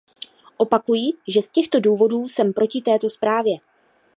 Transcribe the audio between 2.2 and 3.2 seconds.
jsem proti této